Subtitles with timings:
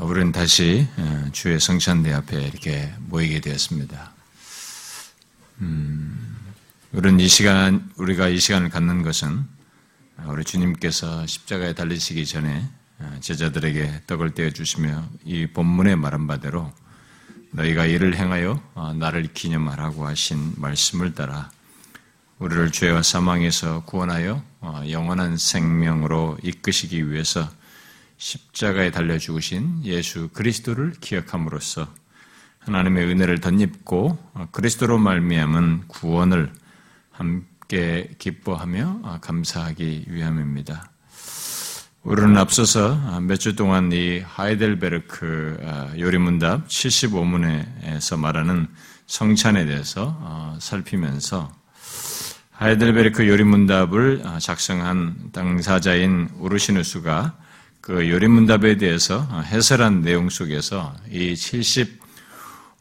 [0.00, 4.12] 우리는 다시 어, 주의 성찬대 앞에 이렇게 모이게 되었습니다.
[5.60, 6.36] 음,
[6.92, 9.44] 우리는 이 시간, 우리가 이 시간을 갖는 것은
[10.26, 12.68] 우리 주님께서 십자가에 달리시기 전에
[13.00, 16.72] 어, 제자들에게 떡을 떼어주시며 이 본문에 말한 바대로
[17.52, 21.50] 너희가 이를 행하여 어, 나를 기념하라고 하신 말씀을 따라
[22.38, 24.40] 우리를 죄와 사망에서 구원하여
[24.90, 27.50] 영원한 생명으로 이끄시기 위해서
[28.18, 31.88] 십자가에 달려 죽으신 예수 그리스도를 기억함으로써
[32.58, 34.18] 하나님의 은혜를 덧입고
[34.52, 36.52] 그리스도로 말미암은 구원을
[37.12, 40.90] 함께 기뻐하며 감사하기 위함입니다.
[42.02, 48.68] 우리는 앞서서 몇 주 동안 이 하이델베르크 요리문답 75문에서 말하는
[49.06, 51.52] 성찬에 대해서 어, 살피면서
[52.52, 57.36] 하이델베르크 요리문답을 작성한 당사자인 우르시누스가
[57.88, 61.32] 그 요리문답에 대해서 해설한 내용 속에서 이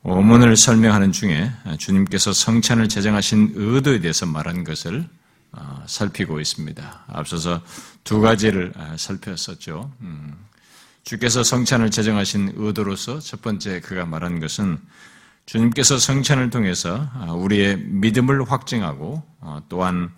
[0.04, 5.08] 75문을 설명하는 중에 주님께서 성찬을 제정하신 의도에 대해서 말한 것을
[5.54, 7.06] 어, 살피고 있습니다.
[7.08, 7.62] 앞서서
[8.04, 9.90] 두 가지를 어, 살폈었죠.
[10.02, 10.36] 음,
[11.06, 14.78] 주께서 성찬을 제정하신 의도로서 첫 번째 그가 말한 것은
[15.46, 19.24] 주님께서 성찬을 통해서 어, 우리의 믿음을 확증하고
[19.70, 20.12] 또한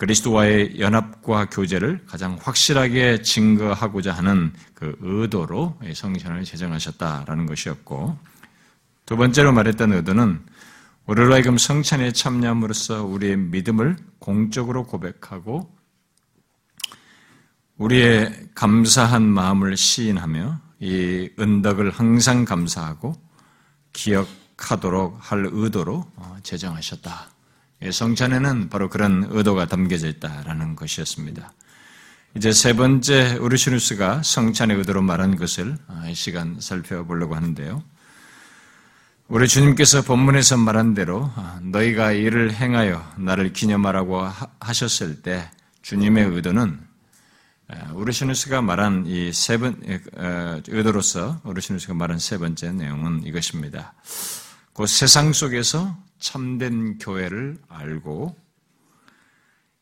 [0.00, 8.16] 그리스도와의 연합과 교제를 가장 확실하게 증거하고자 하는 그 의도로 성찬을 제정하셨다라는 것이었고
[9.04, 10.40] 두 번째로 말했던 의도는
[11.04, 15.70] 우리로 하여금 성찬에 참여함으로써 우리의 믿음을 공적으로 고백하고
[17.76, 23.12] 우리의 감사한 마음을 시인하며 이 은덕을 항상 감사하고
[23.92, 27.39] 기억하도록 할 의도로 어, 제정하셨다.
[27.82, 31.52] 예, 성찬에는 바로 그런 의도가 담겨져 있다라는 것이었습니다.
[32.36, 37.82] 이제 세 번째 우르시누스가 성찬의 의도로 말한 것을 아, 이 시간 살펴보려고 하는데요.
[39.28, 44.28] 우리 주님께서 본문에서 말한 대로 아, 너희가 이를 행하여 나를 기념하라고
[44.60, 45.50] 하셨을 때
[45.82, 46.78] 주님의 의도는
[47.68, 49.80] 아, 우르시누스가 말한 이 세 번
[50.68, 53.94] 의도로서 우르시누스가 말한 세 번째 내용은 이것입니다.
[54.74, 58.36] 그 세상 속에서 참된 교회를 알고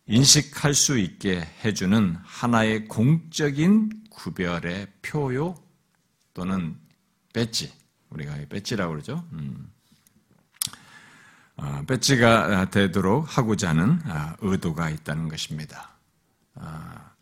[0.07, 5.55] 인식할 수 있게 해주는 하나의 공적인 구별의 표요
[6.33, 6.79] 또는
[7.33, 7.73] 배지.
[8.11, 9.29] 우리가 배지라고 그러죠.
[9.33, 9.71] 음.
[11.57, 15.91] 아, 배지가 되도록 하고자 하는 아, 의도가 있다는 것입니다.
[16.55, 17.13] 아,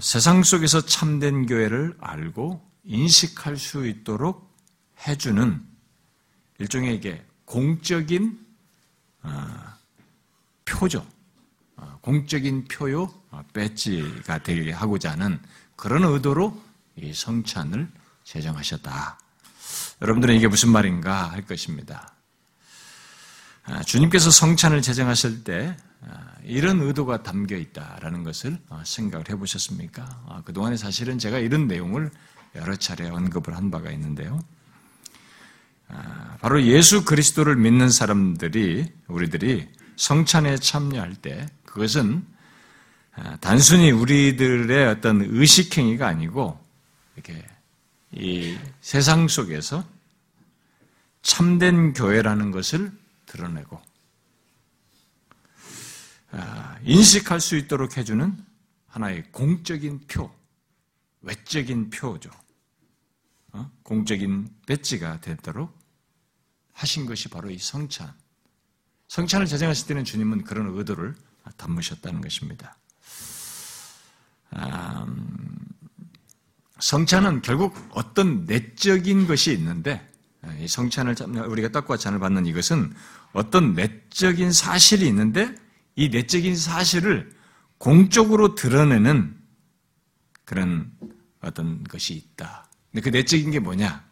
[0.00, 4.56] 세상 속에서 참된 교회를 알고 인식할 수 있도록
[5.06, 5.71] 해주는
[6.62, 8.38] 일종의 이게 공적인
[9.24, 9.30] 어,
[10.64, 11.04] 표죠.
[11.76, 15.40] 어, 공적인 표요 어, 배지가 되게 하고자 하는
[15.74, 16.62] 그런 의도로
[16.94, 17.88] 이 성찬을
[18.22, 19.18] 제정하셨다.
[20.02, 22.14] 여러분들은 이게 무슨 말인가 할 것입니다.
[23.64, 30.04] 아, 주님께서 성찬을 제정하실 때 아, 이런 의도가 담겨 있다라는 것을 생각을 해보셨습니까?
[30.28, 32.12] 아, 그동안에 사실은 제가 이런 내용을
[32.54, 34.38] 여러 차례 언급을 한 바가 있는데요.
[35.92, 42.26] 아, 바로 예수 그리스도를 믿는 사람들이 우리들이 성찬에 참여할 때 그것은
[43.14, 46.58] 아, 단순히 우리들의 어떤 의식행위가 아니고
[47.14, 47.46] 이렇게
[48.12, 49.86] 이 세상 속에서
[51.20, 52.90] 참된 교회라는 것을
[53.26, 53.80] 드러내고
[56.30, 58.34] 아, 인식할 수 있도록 해주는
[58.88, 60.30] 하나의 공적인 표,
[61.20, 62.30] 외적인 표죠.
[63.52, 63.70] 어?
[63.82, 65.81] 공적인 배지가 되도록
[66.82, 68.12] 하신 것이 바로 이 성찬.
[69.06, 71.14] 성찬을 제정하실 때는 주님은 그런 의도를
[71.56, 72.76] 담으셨다는 것입니다.
[74.54, 75.58] 음,
[76.80, 80.06] 성찬은 결국 어떤 내적인 것이 있는데
[80.58, 81.14] 이 성찬을
[81.46, 82.92] 우리가 떡과 잔을 받는 이것은
[83.32, 85.54] 어떤 내적인 사실이 있는데
[85.94, 87.32] 이 내적인 사실을
[87.78, 89.36] 공적으로 드러내는
[90.44, 90.90] 그런
[91.40, 92.68] 어떤 것이 있다.
[92.90, 94.04] 근데 그 내적인 게 뭐냐?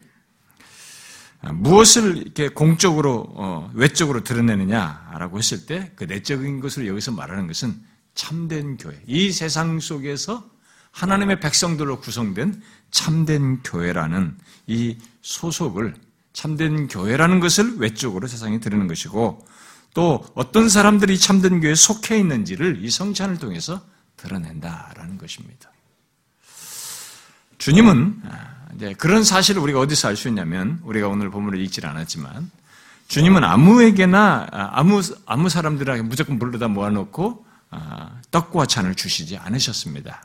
[1.42, 7.80] 아, 무엇을 이렇게 공적으로 어, 외적으로 드러내느냐라고 했을 때 그 내적인 것을 여기서 말하는 것은
[8.14, 9.00] 참된 교회.
[9.06, 10.48] 이 세상 속에서
[10.92, 12.60] 하나님의 백성들로 구성된
[12.90, 15.94] 참된 교회라는 이 소속을
[16.32, 19.46] 참된 교회라는 것을 외적으로 세상에 드리는 것이고
[19.94, 23.80] 또 어떤 사람들이 참된 교회에 속해 있는지를 이 성찬을 통해서
[24.16, 25.69] 드러낸다라는 것입니다.
[27.60, 32.50] 주님은 아, 이제 그런 사실을 우리가 어디서 알 수 있냐면 우리가 오늘 본문을 읽질 않았지만
[33.06, 40.22] 주님은 아무에게나 아무 아무 사람들에게 무조건 불러다 모아놓고 아, 떡과 잔을 주시지 않으셨습니다.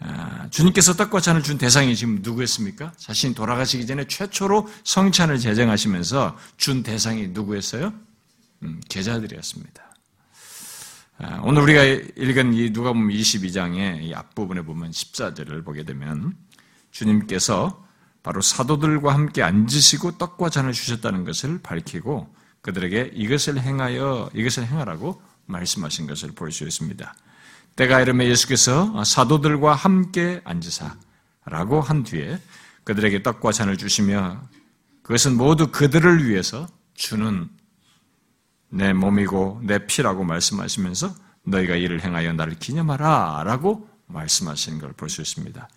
[0.00, 2.92] 아, 주님께서 떡과 잔을 준 대상이 지금 누구였습니까?
[2.98, 7.92] 자신이 돌아가시기 전에 최초로 성찬을 제정하시면서 준 대상이 누구였어요?
[8.64, 9.82] 음, 제자들이었습니다.
[11.24, 16.34] 아, 오늘 우리가 읽은 이 누가복음 22장의 이 앞부분에 보면 14절을 보게 되면
[16.90, 17.86] 주님께서
[18.24, 26.08] 바로 사도들과 함께 앉으시고 떡과 잔을 주셨다는 것을 밝히고 그들에게 이것을 행하여 이것을 행하라고 말씀하신
[26.08, 27.14] 것을 볼 수 있습니다.
[27.76, 32.40] 때가 이름에 예수께서 사도들과 함께 앉으사라고 한 뒤에
[32.82, 34.42] 그들에게 떡과 잔을 주시며
[35.04, 37.48] 그것은 모두 그들을 위해서 주는
[38.72, 41.14] 내 몸이고 내 피라고 말씀하시면서
[41.44, 45.68] 너희가 이를 행하여 나를 기념하라 라고 말씀하시는 걸 볼 수 있습니다.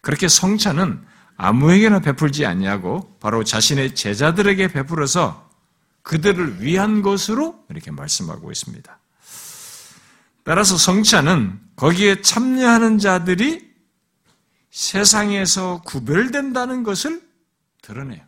[0.00, 1.04] 그렇게 성찬은
[1.36, 5.50] 아무에게나 베풀지 않냐고 바로 자신의 제자들에게 베풀어서
[6.02, 8.98] 그들을 위한 것으로 이렇게 말씀하고 있습니다.
[10.44, 13.68] 따라서 성찬은 거기에 참여하는 자들이
[14.70, 17.22] 세상에서 구별된다는 것을
[17.82, 18.22] 드러내요.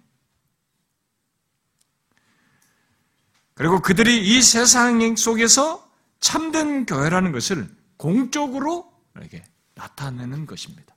[3.57, 9.43] 그리고 그들이 이 세상 속에서 참된 교회라는 것을 공적으로 이렇게
[9.75, 10.95] 나타내는 것입니다.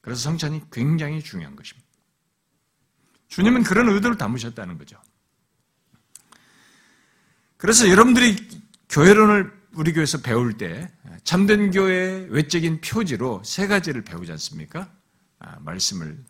[0.00, 1.88] 그래서 성찬이 굉장히 중요한 것입니다.
[3.26, 4.96] 주님은 그런 의도를 담으셨다는 거죠.
[7.56, 10.92] 그래서 여러분들이 교회론을 우리 교회에서 배울 때
[11.24, 14.92] 참된 교회의 외적인 표지로 세 가지를 배우지 않습니까?
[15.40, 16.22] 아, 말씀을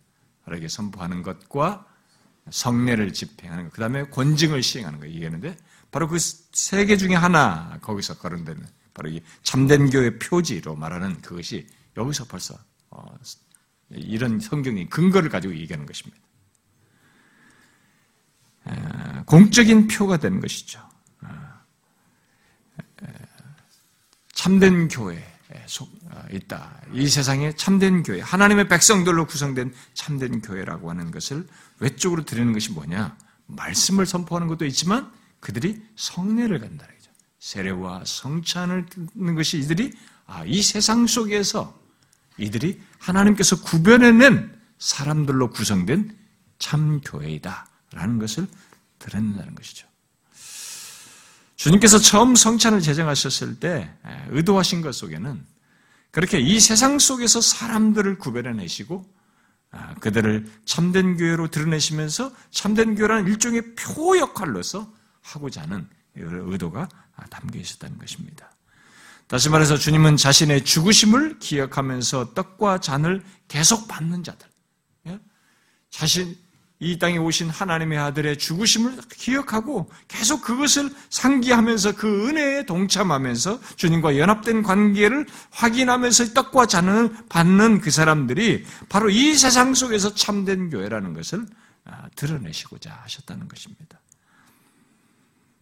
[0.45, 1.87] 바르게 선포하는 것과
[2.51, 5.57] 성례를 집행하는 것, 그 다음에 권징을 시행하는 거 얘기하는데
[5.91, 11.67] 바로 그 세 개 중에 하나 거기서 거론되는 바로 이 참된 교회 표지로 말하는 그것이
[11.97, 12.59] 여기서 벌써
[12.91, 13.17] 어,
[13.91, 16.21] 이런 성경의 근거를 가지고 얘기하는 것입니다.
[19.27, 20.81] 공적인 표가 되는 것이죠.
[24.35, 25.32] 참된 교회에 어,
[26.31, 26.81] 있다.
[26.93, 31.47] 이 세상에 참된 교회, 하나님의 백성들로 구성된 참된 교회라고 하는 것을
[31.79, 33.17] 외적으로 드리는 것이 뭐냐?
[33.47, 35.11] 말씀을 선포하는 것도 있지만
[35.41, 37.11] 그들이 성례를 거죠.
[37.39, 39.93] 세례와 성찬을 듣는 것이 이들이
[40.27, 41.79] 아, 이 세상 속에서
[42.39, 46.17] 이들이 하나님께서 구별해낸 사람들로 구성된
[46.59, 48.47] 참 교회이다라는 것을
[48.99, 49.87] 드러낸다는 것이죠.
[51.57, 53.93] 주님께서 처음 성찬을 제정하셨을 때
[54.31, 55.52] 의도하신 것 속에는
[56.13, 59.05] 그렇게 이 세상 속에서 사람들을 구별해내시고
[59.73, 64.93] 아, 그들을 참된 교회로 드러내시면서 참된 교회라는 일종의 표 역할로서
[65.23, 66.89] 하고자 하는 의도가
[67.31, 68.53] 담겨 있었다는 것입니다.
[69.27, 74.47] 다시 말해서 주님은 자신의 죽으심을 기억하면서 떡과 잔을 계속 받는 자들,
[75.07, 75.19] 예?
[75.89, 76.37] 자신
[76.83, 84.65] 이 땅에 오신 하나님의 아들의 죽으심을 기억하고 계속 그것을 상기하면서 그 은혜에 동참하면서 주님과 연합된
[84.65, 91.47] 관계를 확인하면서 떡과 잔을 받는 그 사람들이 바로 이 세상 속에서 참된 교회라는 것을
[91.85, 94.01] 아, 드러내시고자 하셨다는 것입니다.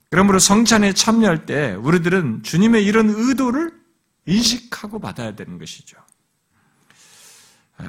[0.08, 3.70] 그러므로 성찬에 참여할 때 우리들은 주님의 이런 의도를
[4.24, 5.98] 인식하고 받아야 되는 것이죠.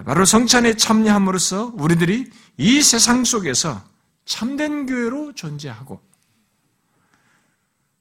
[0.06, 3.84] 바로 성찬에 참여함으로써 우리들이 이 세상 속에서
[4.26, 6.02] 참된 교회로 존재하고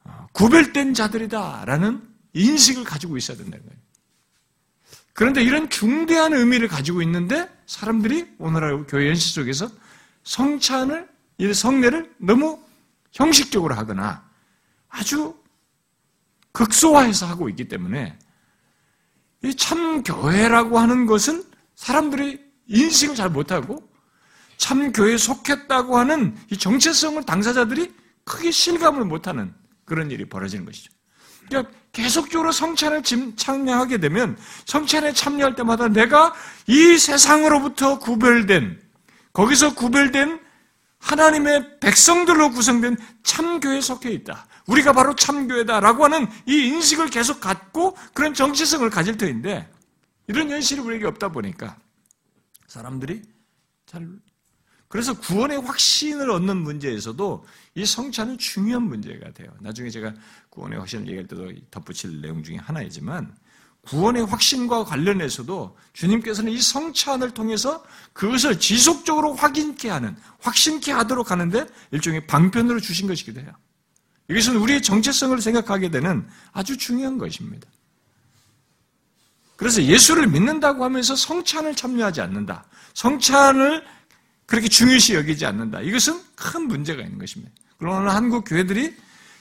[0.04, 3.80] 어, 구별된 자들이다라는 인식을 가지고 있어야 된다는 거예요.
[5.12, 9.70] 그런데 이런 중대한 의미를 가지고 있는데 사람들이 오늘날 교회 연시 속에서
[10.22, 11.08] 성찬을,
[11.54, 12.62] 성례를 너무
[13.12, 14.24] 형식적으로 하거나
[14.88, 15.36] 아주
[16.52, 18.18] 극소화해서 하고 있기 때문에
[19.42, 21.49] 이 참교회라고 하는 것은
[21.80, 23.82] 사람들이 인식을 잘 못하고
[24.58, 27.90] 참 교회에 속했다고 하는 이 정체성을 당사자들이
[28.24, 29.54] 크게 실감을 못하는
[29.86, 30.92] 그런 일이 벌어지는 것이죠.
[31.48, 33.02] 그러니까 계속적으로 성찬을
[33.34, 36.34] 참여하게 되면 성찬에 참여할 때마다 내가
[36.66, 38.78] 이 세상으로부터 구별된
[39.32, 40.38] 거기서 구별된
[40.98, 44.46] 하나님의 백성들로 구성된 참교회에 속해 있다.
[44.66, 49.66] 우리가 바로 참교회다라고 하는 이 인식을 계속 갖고 그런 정체성을 가질 터인데
[50.26, 51.78] 이런 현실이 우리에게 없다 보니까
[52.66, 53.22] 사람들이
[53.86, 54.08] 잘
[54.90, 57.46] 그래서 구원의 확신을 얻는 문제에서도
[57.76, 59.54] 이 성찬은 중요한 문제가 돼요.
[59.60, 60.12] 나중에 제가
[60.48, 63.32] 구원의 확신을 얘기할 때도 덧붙일 내용 중에 하나이지만
[63.82, 72.26] 구원의 확신과 관련해서도 주님께서는 이 성찬을 통해서 그것을 지속적으로 확인케 하는, 확신케 하도록 하는데 일종의
[72.26, 73.52] 방편으로 주신 것이기도 해요.
[74.28, 77.68] 이것은 우리의 정체성을 생각하게 되는 아주 중요한 것입니다.
[79.60, 82.64] 그래서 예수를 믿는다고 하면서 성찬을 참여하지 않는다.
[82.94, 83.84] 성찬을
[84.46, 85.82] 그렇게 중요시 여기지 않는다.
[85.82, 87.52] 이것은 큰 문제가 있는 것입니다.
[87.78, 88.94] 그러나 한국 교회들이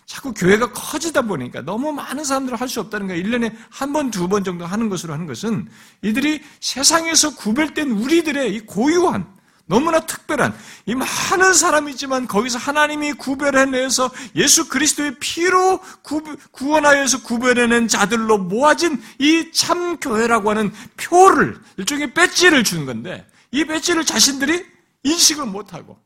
[0.05, 3.23] 자꾸 교회가 커지다 보니까 너무 많은 사람들을 할 수 없다는 거예요.
[3.23, 5.69] 1년에 한 번, 두 번 정도 하는 것으로 하는 것은
[6.01, 9.25] 이들이 세상에서 구별된 우리들의 이 고유한,
[9.69, 10.57] 너무나 특별한,
[10.87, 16.23] 이 많은 사람이지만 거기서 하나님이 구별해내서 예수 그리스도의 피로 구,
[16.59, 24.05] 원하여서 구별해낸 자들로 모아진 이 참 교회라고 하는 표를, 일종의 배지를 주는 건데, 이 배지를
[24.05, 24.65] 자신들이
[25.03, 25.99] 인식을 못하고,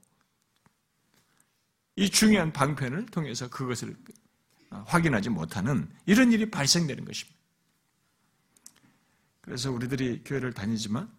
[1.95, 3.95] 이 중요한 방편을 통해서 그것을
[4.71, 7.39] 확인하지 못하는 이런 일이 발생되는 것입니다.
[9.39, 11.09] 그래서 우리들이 교회를 다니지만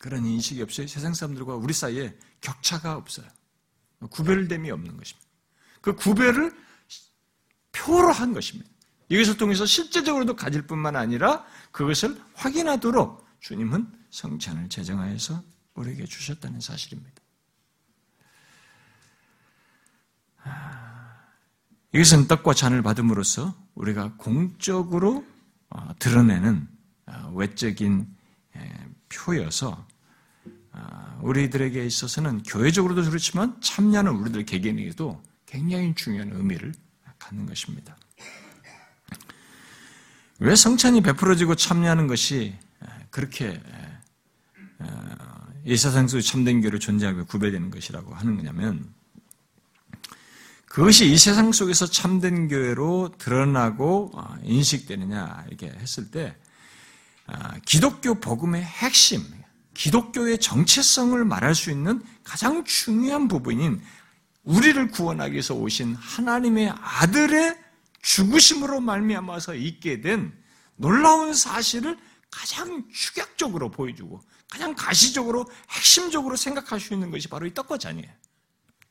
[0.00, 0.86] 그런 인식이 없어요.
[0.86, 3.26] 세상 사람들과 우리 사이에 격차가 없어요.
[4.08, 5.28] 구별됨이 없는 것입니다.
[5.82, 6.56] 그 구별을
[7.72, 8.68] 표로 한 것입니다.
[9.10, 15.42] 이것을 통해서 실제적으로도 가질 뿐만 아니라 그것을 확인하도록 주님은 성찬을 제정하여서
[15.74, 17.20] 우리에게 주셨다는 사실입니다.
[21.92, 25.26] 이것은 떡과 잔을 받음으로써 우리가 공적으로
[25.68, 26.66] 어, 드러내는
[27.04, 28.16] 어, 외적인
[29.10, 29.89] 표여서 어,
[31.22, 36.72] 우리들에게 있어서는 교회적으로도 그렇지만 참여하는 우리들 개개인에게도 굉장히 중요한 의미를
[37.18, 37.96] 갖는 것입니다.
[40.38, 42.54] 왜 성찬이 베풀어지고 참여하는 것이
[43.10, 43.60] 그렇게
[45.64, 48.94] 이 세상 속에 참된 교회로 존재하고 구별되는 것이라고 하는 거냐면
[50.70, 56.36] 그것이 이 세상 속에서 참된 교회로 드러나고 어, 인식되느냐 이렇게 했을 때
[57.26, 59.20] 아, 기독교 복음의 핵심,
[59.80, 63.80] 기독교의 정체성을 말할 수 있는 가장 중요한 부분인
[64.42, 67.58] 우리를 구원하기 위해서 오신 하나님의 아들의
[68.02, 70.36] 죽으심으로 말미암아서 있게 된
[70.76, 71.96] 놀라운 사실을
[72.30, 74.20] 가장 축약적으로 보여주고
[74.50, 78.10] 가장 가시적으로 핵심적으로 생각할 수 있는 것이 바로 이 떡과 잔이에요.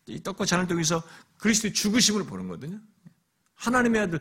[0.07, 1.03] 이 떡과 잔을 통해서
[1.37, 2.79] 그리스도의 죽으심을 보는 거거든요.
[3.53, 4.19] 하나님의 아들.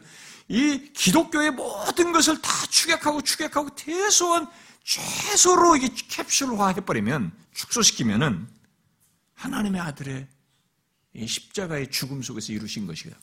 [0.49, 4.49] 이 기독교의 모든 것을 다 축약하고 축약하고 최소한
[4.89, 8.49] 최소로 이게 캡슐화 해버리면 축소시키면은
[9.35, 10.27] 하나님의 아들의
[11.13, 13.15] 이 십자가의 죽음 속에서 이루신 것이다.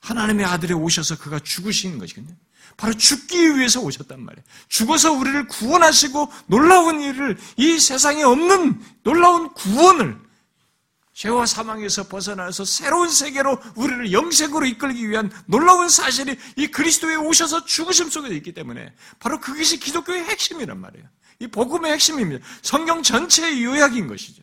[0.00, 2.34] 하나님의 아들에 오셔서 그가 죽으신 것이거든요.
[2.78, 4.44] 바로 죽기 위해서 오셨단 말이에요.
[4.68, 10.18] 죽어서 우리를 구원하시고 놀라운 일을 이 세상에 없는 놀라운 구원을
[11.16, 18.10] 죄와 사망에서 벗어나서 새로운 세계로 우리를 영생으로 이끌기 위한 놀라운 사실이 이 그리스도에 오셔서 죽으심
[18.10, 21.08] 속에 있기 때문에 바로 그것이 기독교의 핵심이란 말이에요.
[21.38, 22.44] 이 복음의 핵심입니다.
[22.60, 24.42] 성경 전체의 요약인 것이죠.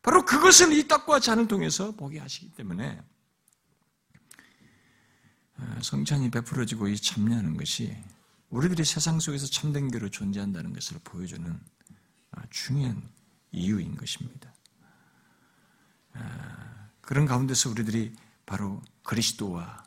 [0.00, 2.98] 바로 그것을 이 떡과 잔을 통해서 보게 하시기 때문에
[5.58, 7.94] 아, 성찬이 베풀어지고 이 참여하는 것이
[8.48, 11.60] 우리들이 세상 속에서 참된 교로 존재한다는 것을 보여주는
[12.30, 13.06] 아, 중요한
[13.52, 14.53] 이유인 것입니다.
[17.00, 18.14] 그런 가운데서 우리들이
[18.46, 19.84] 바로 그리스도와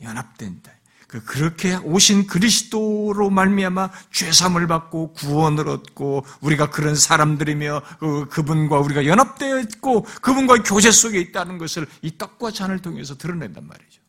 [0.00, 0.72] 연합된다.
[1.08, 9.06] 그 그렇게 오신 그리스도로 말미암아 죄삼을 받고 구원을 얻고 우리가 그런 사람들이며 그, 그분과 우리가
[9.06, 14.02] 연합되어 있고 그분과 교제 속에 있다는 것을 이 떡과 잔을 통해서 드러낸단 말이죠.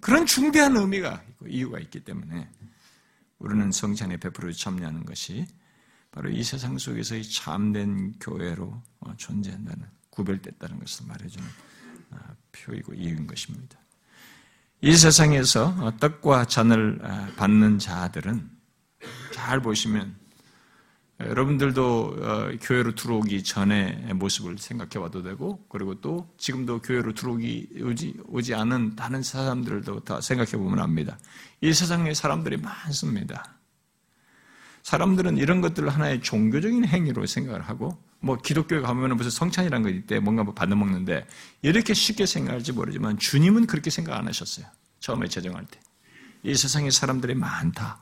[0.00, 2.48] 그런 중대한 의미가 있고 이유가 있기 때문에
[3.40, 5.46] 우리는 성찬에 베풀어 참여하는 것이
[6.12, 8.80] 바로 이 세상 속에서의 참된 교회로
[9.16, 11.48] 존재한다는 구별됐다는 것을 말해주는
[12.12, 12.16] 아,
[12.52, 13.78] 표이고 이유인 것입니다.
[14.80, 18.50] 이 세상에서 떡과 잔을 아, 받는 자들은
[19.32, 20.22] 잘 보시면
[21.20, 28.14] 여러분들도 어, 교회로 들어오기 전의 모습을 생각해 봐도 되고, 그리고 또 지금도 교회로 들어오기 오지,
[28.26, 31.18] 오지 않은 다른 사람들도 다 생각해 보면 압니다.
[31.60, 33.56] 이 세상에 사람들이 많습니다.
[34.82, 40.20] 사람들은 이런 것들을 하나의 종교적인 행위로 생각을 하고, 뭐 기독교에 가면 무슨 성찬이라는 거 있대
[40.20, 41.26] 뭔가 뭐 받아 먹는데
[41.60, 44.66] 이렇게 쉽게 생각할지 모르지만 주님은 그렇게 생각 안 하셨어요.
[45.00, 45.80] 처음에 제정할 때.
[46.44, 48.00] 이 세상에 사람들이 많다.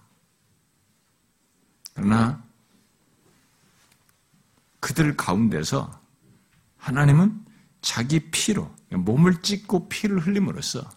[1.95, 2.43] 그러나
[4.79, 6.01] 그들 가운데서
[6.77, 7.45] 하나님은
[7.81, 10.89] 자기 피로 몸을 찢고 피를 흘림으로써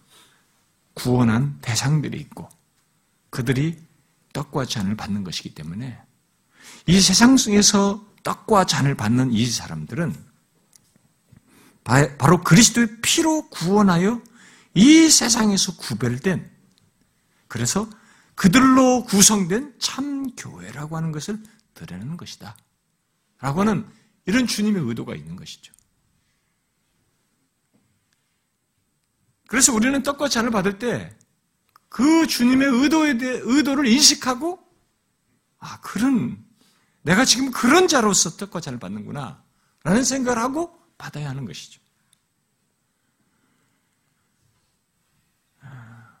[0.92, 2.48] 구원한 대상들이 있고
[3.30, 3.78] 그들이
[4.34, 5.98] 떡과 잔을 받는 것이기 때문에
[6.86, 10.12] 이 세상 속에서 떡과 잔을 받는 이 사람들은
[11.84, 14.20] 바로 그리스도의 피로 구원하여
[14.74, 16.50] 이 세상에서 구별된
[17.46, 17.88] 그래서
[18.34, 21.40] 그들로 구성된 참 교회라고 하는 것을
[21.74, 22.56] 드러내는 것이다.
[23.38, 23.86] 라고 하는
[24.26, 25.72] 이런 주님의 의도가 있는 것이죠.
[29.46, 31.16] 그래서 우리는 떡과 잔을 받을 때
[31.94, 34.58] 그 주님의 의도에 대해 의도를 인식하고
[35.60, 36.44] 아 그런
[37.04, 39.42] 내가 지금 그런 자로서 떡과 잔을 받는구나.
[39.82, 41.80] 라는 생각을 하고 받아야 하는 것이죠.
[45.60, 46.18] 아,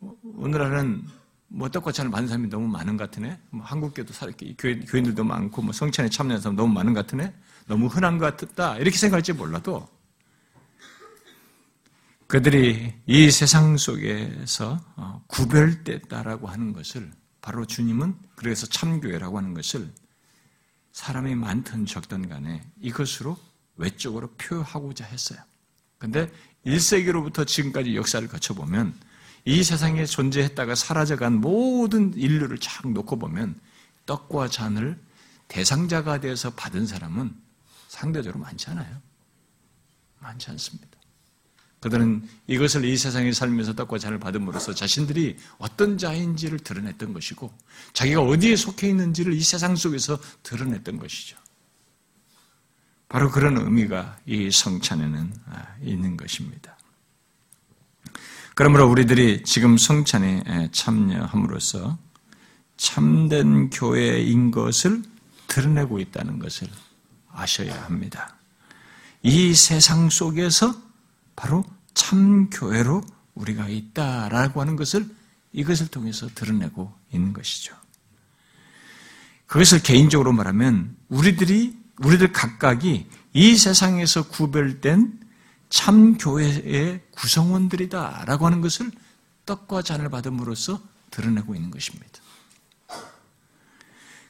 [0.00, 1.06] 오늘날은
[1.48, 3.38] 뭐 떡과 잘 받는 사람이 너무 많은 것 같으네.
[3.50, 4.14] 뭐 한국교도
[4.56, 7.34] 교인들도 많고 뭐 성찬에 참여하는 사람 너무 많은 것 같으네.
[7.66, 8.78] 너무 흔한 것 같다.
[8.78, 9.86] 이렇게 생각할지 몰라도
[12.26, 17.12] 그들이 이 세상 속에서 어, 구별됐다라고 하는 것을
[17.44, 19.92] 바로 주님은 그래서 참교회라고 하는 것을
[20.92, 23.36] 사람이 많든 적든 간에 이것으로
[23.76, 25.38] 외적으로 표하고자 했어요.
[25.98, 26.32] 근데
[26.64, 28.98] 1세기로부터 지금까지 역사를 거쳐보면
[29.44, 33.60] 이 세상에 존재했다가 사라져간 모든 인류를 쫙 놓고 보면
[34.06, 34.98] 떡과 잔을
[35.48, 37.36] 대상자가 되어서 받은 사람은
[37.88, 39.02] 상대적으로 많지 않아요.
[40.20, 40.88] 많지 않습니다.
[41.84, 47.52] 그들은 이것을 이 세상에 살면서 떡과 잔을 받음으로써 자신들이 어떤 자인지를 드러냈던 것이고
[47.92, 51.36] 자기가 어디에 속해 있는지를 이 세상 속에서 드러냈던 것이죠.
[53.06, 56.74] 바로 그런 의미가 이 성찬에는 아, 있는 것입니다.
[58.54, 61.98] 그러므로 우리들이 지금 성찬에 참여함으로써
[62.78, 65.02] 참된 교회인 것을
[65.48, 66.66] 드러내고 있다는 것을
[67.30, 68.38] 아셔야 합니다.
[69.22, 70.93] 이 세상 속에서
[71.36, 71.64] 바로
[71.94, 73.02] 참교회로
[73.34, 75.08] 우리가 있다라고 하는 것을
[75.52, 77.74] 이것을 통해서 드러내고 있는 것이죠.
[79.46, 85.20] 그것을 개인적으로 말하면 우리들이, 우리들 각각이 이 세상에서 구별된
[85.68, 88.90] 참 교회의 구성원들이다라고 하는 것을
[89.46, 92.20] 떡과 잔을 받음으로써 드러내고 있는 것입니다.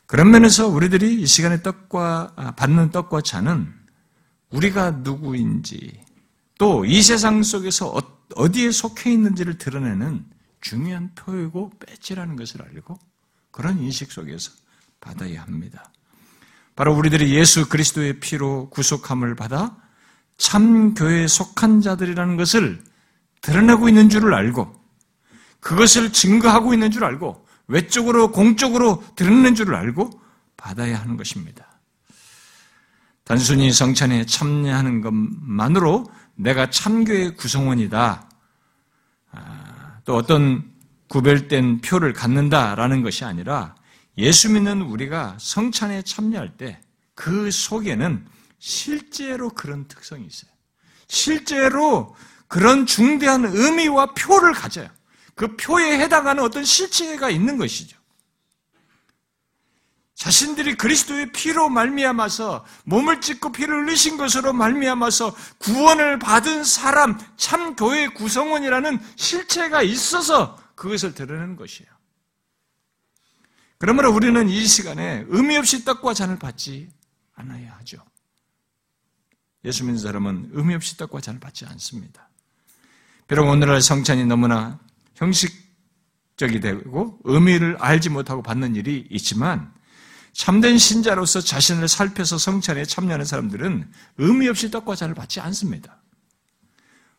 [0.06, 3.72] 그런 면에서 우리들이 이 시간에 떡과, 아, 받는 떡과 잔은
[4.50, 6.03] 우리가 누구인지
[6.58, 8.02] 또 이 세상 속에서 어,
[8.36, 10.24] 어디에 속해 있는지를 드러내는
[10.60, 12.98] 중요한 표이고 배지라는 것을 알고
[13.50, 14.50] 그런 인식 속에서
[15.00, 15.92] 받아야 합니다.
[16.74, 19.76] 바로 우리들이 예수 그리스도의 피로 구속함을 받아
[20.36, 22.82] 참 교회에 속한 자들이라는 것을
[23.42, 24.74] 드러내고 있는 줄을 알고
[25.60, 30.10] 그것을 증거하고 있는 줄 알고 외적으로 공적으로 드러내는 줄을 알고
[30.56, 31.66] 받아야 하는 것입니다.
[33.24, 38.30] 단순히 성찬에 참여하는 것만으로 내가 참교의 구성원이다.
[39.32, 40.70] 아, 또 어떤
[41.08, 43.74] 구별된 표를 갖는다라는 것이 아니라
[44.18, 48.26] 예수 믿는 우리가 성찬에 참여할 때 그 속에는
[48.58, 50.50] 실제로 그런 특성이 있어요.
[51.08, 52.14] 실제로
[52.48, 54.88] 그런 중대한 의미와 표를 가져요.
[55.34, 57.96] 그 표에 해당하는 어떤 실체가 있는 것이죠.
[60.14, 68.08] 자신들이 그리스도의 피로 말미암아서 몸을 찢고 피를 흘리신 것으로 말미암아서 구원을 받은 사람, 참 교회
[68.08, 71.90] 구성원이라는 실체가 있어서 그것을 드러내는 것이에요.
[73.78, 76.88] 그러므로 우리는 이 시간에 의미 없이 떡과 잔을 받지
[77.34, 77.98] 않아야 하죠.
[79.64, 82.28] 예수 믿는 사람은 의미 없이 떡과 잔을 받지 않습니다.
[83.26, 84.78] 비록 오늘날 성찬이 너무나
[85.16, 89.72] 형식적이 되고 의미를 알지 못하고 받는 일이 있지만
[90.34, 96.02] 참된 신자로서 자신을 살펴서 성찬에 참여하는 사람들은 의미 없이 떡과 잔을 받지 않습니다.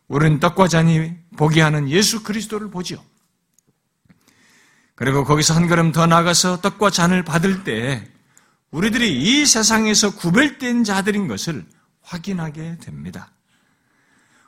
[0.08, 3.04] 우리는 떡과 잔이 보게 하는 예수 그리스도를 보지요.
[4.96, 8.06] 그리고 거기서 한 걸음 더 나가서 떡과 잔을 받을 때
[8.72, 11.66] 우리들이 이 세상에서 구별된 자들인 것을
[12.02, 13.32] 확인하게 됩니다.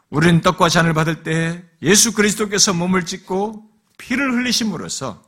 [0.10, 5.24] 우리는 떡과 잔을 받을 때 예수 그리스도께서 몸을 찢고 피를 흘리심으로써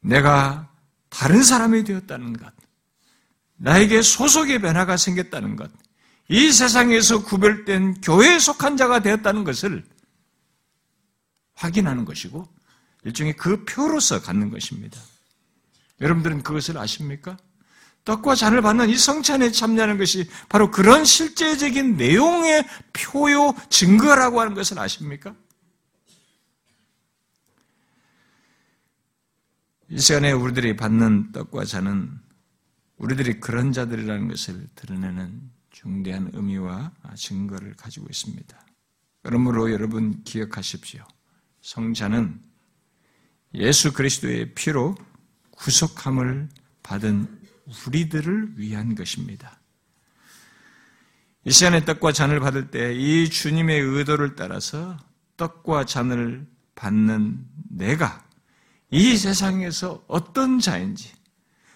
[0.00, 0.73] 내가
[1.14, 2.52] 다른 사람이 되었다는 것,
[3.56, 5.70] 나에게 소속의 변화가 생겼다는 것,
[6.28, 9.84] 이 세상에서 구별된 교회에 속한 자가 되었다는 것을
[11.54, 12.48] 확인하는 것이고
[13.04, 15.00] 일종의 그 표로서 갖는 것입니다.
[16.00, 17.36] 여러분들은 그것을 아십니까?
[18.04, 24.80] 떡과 잔을 받는 이 성찬에 참여하는 것이 바로 그런 실제적인 내용의 표요 증거라고 하는 것을
[24.80, 25.34] 아십니까?
[29.90, 32.10] 이 시간에 우리들이 받는 떡과 잔은
[32.96, 38.66] 우리들이 그런 자들이라는 것을 드러내는 중대한 의미와 증거를 가지고 있습니다.
[39.22, 41.04] 그러므로 여러분 기억하십시오.
[41.60, 42.40] 성찬은
[43.54, 44.94] 예수 그리스도의 피로
[45.52, 46.48] 구속함을
[46.82, 47.40] 받은
[47.86, 49.60] 우리들을 위한 것입니다.
[51.44, 54.96] 이 시간에 떡과 잔을 받을 때 이 주님의 의도를 따라서
[55.36, 58.24] 떡과 잔을 받는 내가
[58.94, 61.10] 이 세상에서 어떤 자인지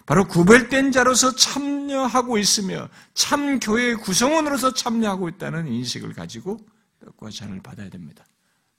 [0.07, 6.61] 바로 구별된 자로서 참여하고 있으며 참 교회의 구성원으로서 참여하고 있다는 인식을 가지고
[7.05, 8.25] 떡과 잔을 받아야 됩니다.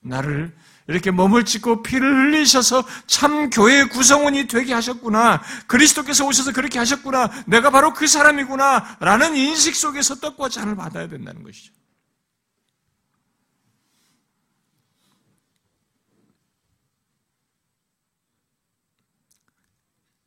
[0.02, 0.56] 나를
[0.88, 5.42] 이렇게 몸을 찢고 피를 흘리셔서 참 교회의 구성원이 되게 하셨구나.
[5.68, 7.30] 그리스도께서 오셔서 그렇게 하셨구나.
[7.46, 9.00] 내가 바로 그 사람이구나.
[9.02, 11.74] 라는 인식 속에서 떡과 잔을 받아야 된다는 것이죠.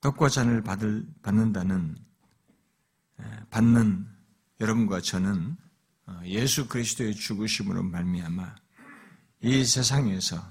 [0.03, 1.97] 떡과 잔을 받을, 받는다는,
[3.51, 4.07] 받는
[4.61, 5.57] 여러분과 저는
[6.07, 8.57] 어, 예수 그리스도의 죽으심으로 말미암아
[9.43, 10.43] 이 세상에서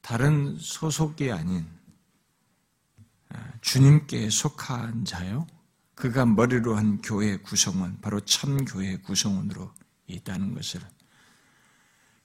[0.00, 1.68] 다른 소속이 아닌
[3.60, 5.46] 주님께 속한 자요.
[5.94, 9.72] 그가 머리로 한 교회 구성원, 바로 참 교회 구성원으로
[10.08, 10.80] 있다는 것을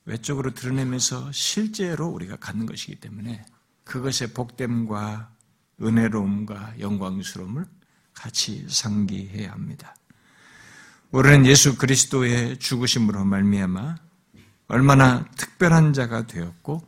[0.05, 3.45] 외적으로 드러내면서 실제로 우리가 갖는 것이기 때문에
[3.87, 5.31] 그것의 복됨과
[5.81, 7.65] 은혜로움과 영광스러움을
[8.13, 9.95] 같이 상기해야 합니다.
[11.11, 13.95] 우리는 예수 그리스도의 죽으심으로 말미암아
[14.67, 16.85] 얼마나 특별한 자가 되었고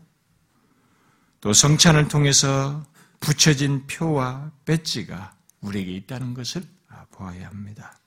[1.39, 2.85] 또 성찬을 통해서
[3.21, 6.63] 붙여진 표와 배지가 우리에게 있다는 것을
[7.11, 7.97] 보아야 합니다.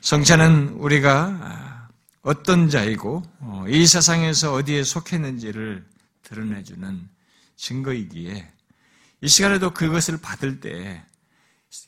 [0.00, 1.88] 성찬은 우리가
[2.22, 5.84] 어떤 자이고 어, 이 세상에서 어디에 속했는지를
[6.22, 7.08] 드러내주는
[7.60, 8.50] 증거이기에
[9.22, 11.04] 이 시간에도 그것을 받을 때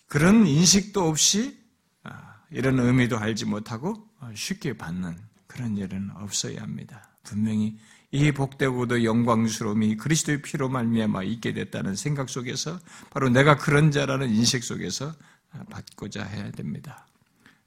[0.07, 1.59] 그런 인식도 없이
[2.05, 7.09] 아, 이런 의미도 알지 못하고 쉽게 받는 그런 일은 없어야 합니다.
[7.23, 7.79] 분명히
[8.11, 12.79] 이 복되고도 영광스러움이 그리스도의 피로 말미암아 있게 됐다는 생각 속에서
[13.11, 15.15] 바로 내가 그런 자라는 인식 속에서
[15.71, 17.07] 받고자 해야 됩니다.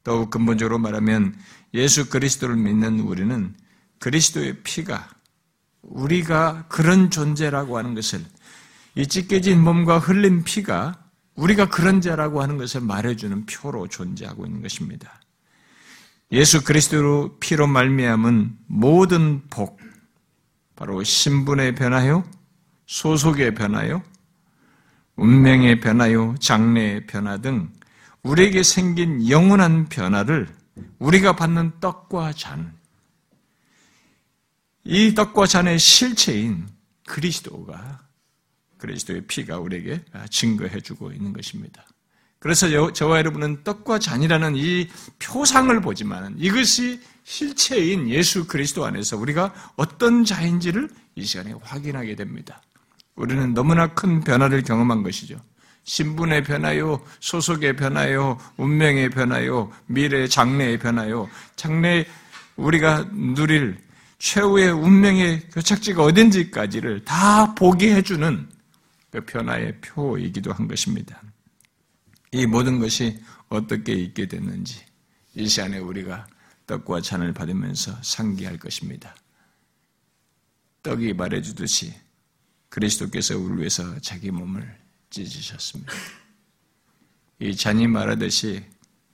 [0.04, 1.36] 더욱 근본적으로 말하면
[1.74, 3.56] 예수 그리스도를 믿는 우리는
[3.98, 5.15] 그리스도의 피가
[5.86, 8.24] 우리가 그런 존재라고 하는 것을
[8.96, 11.00] 이 찢겨진 몸과 흘린 피가
[11.36, 15.20] 우리가 그런 자라고 하는 것을 말해주는 표로 존재하고 있는 것입니다.
[16.32, 19.80] 예수 그리스도로 피로 말미암은 모든 복,
[20.76, 22.24] 바로 신분의 변화요,
[22.88, 24.02] 소속의 변화요,
[25.18, 27.72] 운명의 변화요, 장래의 변화 등
[28.24, 30.48] 우리에게 생긴 영원한 변화를
[31.00, 32.74] 우리가 받는 떡과 잔,
[34.86, 36.68] 이 떡과 잔의 실체인
[37.08, 38.02] 그리스도가
[38.78, 41.86] 그리스도의 피가 우리에게 증거해 주고 있는 것입니다.
[42.40, 50.24] 그래서 저와 여러분은 떡과 잔이라는 이 표상을 보지만 이것이 실체인 예수 그리스도 안에서 우리가 어떤
[50.24, 52.62] 자인지를 이 시간에 확인하게 됩니다.
[53.16, 55.38] 우리는 너무나 큰 변화를 경험한 것이죠.
[55.86, 62.06] 신분의 변화요, 소속의 변화요, 운명의 변화요, 미래 장래의 변화요, 장래
[62.56, 63.85] 우리가 누릴
[64.26, 68.50] 최후의 운명의 교착지가 어딘지까지를 다 보게 해주는
[69.12, 71.22] 그 변화의 표이기도 한 것입니다.
[72.32, 74.84] 이 모든 것이 어떻게 있게 됐는지
[75.36, 76.26] 이 시간에 우리가
[76.66, 79.16] 떡과 잔을 받으면서 상기할 것입니다.
[80.82, 81.94] 떡이 말해주듯이
[82.70, 84.76] 그리스도께서 우리 위해서 자기 몸을
[85.12, 85.94] 찢으셨습니다.
[87.42, 88.64] 이 잔이 말하듯이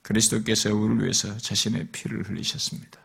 [0.00, 3.02] 그리스도께서 우리를 위해서 자신의 피를 흘리셨습니다.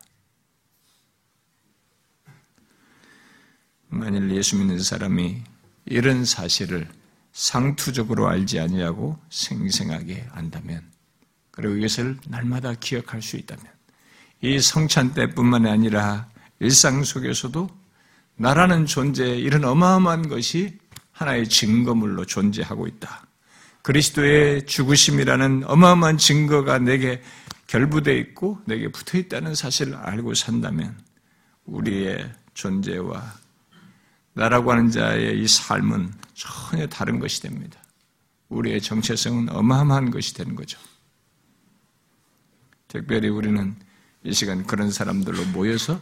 [3.88, 5.42] 만일 예수 믿는 사람이
[5.86, 6.88] 이런 사실을
[7.32, 10.82] 상투적으로 알지 아니하고 생생하게 안다면
[11.50, 13.64] 그리고 이것을 날마다 기억할 수 있다면
[14.42, 16.28] 이 성찬 때뿐만 아니라
[16.60, 17.68] 일상 속에서도
[18.36, 20.78] 나라는 존재 이런 어마어마한 것이
[21.12, 23.26] 하나의 증거물로 존재하고 있다.
[23.82, 27.22] 그리스도의 죽으심이라는 어마어마한 증거가 내게
[27.66, 30.96] 결부되어 있고 내게 붙어 있다는 사실을 알고 산다면
[31.64, 33.34] 우리의 존재와
[34.38, 37.82] 나라고 하는 자의 이 삶은 전혀 다른 것이 됩니다.
[38.48, 40.78] 우리의 정체성은 어마어마한 것이 되는 거죠.
[42.86, 43.74] 특별히 우리는
[44.22, 46.00] 이 시간 그런 사람들로 모여서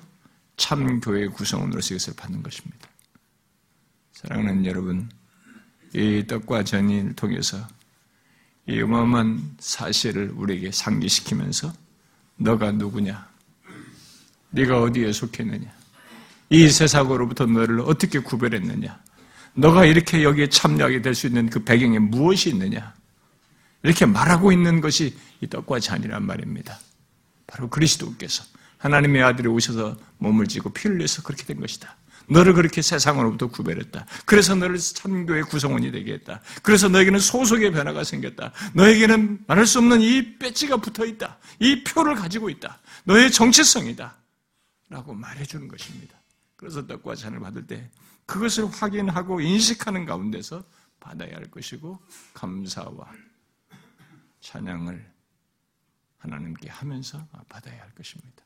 [0.59, 2.89] 참 교회 구성원으로서 이것을 받는 것입니다.
[4.13, 5.09] 사랑하는 여러분,
[5.95, 7.67] 이 떡과 전을 통해서
[8.69, 11.73] 이 어마어마한 사실을 우리에게 상기시키면서
[12.37, 13.31] 너가 누구냐?
[14.51, 15.76] 네가 어디에 속했느냐?
[16.51, 19.01] 이 세상으로부터 너를 어떻게 구별했느냐?
[19.55, 22.95] 너가 이렇게 여기에 참여하게 될 수 있는 그 배경에 무엇이 있느냐?
[23.83, 26.79] 이렇게 말하고 있는 것이 이 떡과 잔이란 말입니다.
[27.47, 28.45] 바로 그리스도께서
[28.79, 31.97] 하나님의 아들이 오셔서 몸을 쥐고 피를 내서 그렇게 된 것이다.
[32.29, 34.05] 너를 그렇게 세상으로부터 구별했다.
[34.25, 36.41] 그래서 너를 참교의 구성원이 되게 했다.
[36.63, 38.53] 그래서 너에게는 소속의 변화가 생겼다.
[38.75, 41.39] 너에게는 말할 수 없는 이 배지가 붙어 있다.
[41.61, 42.81] 이 표를 가지고 있다.
[43.05, 44.17] 너의 정체성이다.
[44.89, 46.16] 라고 말해주는 것입니다.
[46.57, 47.91] 그래서 떡과 잔을 받을 때
[48.27, 50.65] 그것을 확인하고 인식하는 가운데서
[50.99, 51.99] 받아야 할 것이고
[52.35, 53.13] 감사와
[54.41, 55.13] 찬양을
[56.19, 58.45] 하나님께 하면서 받아야 할 것입니다.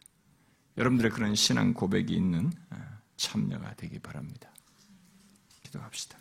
[0.77, 2.53] 여러분들의 그런 신앙 고백이 있는
[3.17, 4.53] 참여가 되기 바랍니다.
[5.63, 6.20] 기도합시다.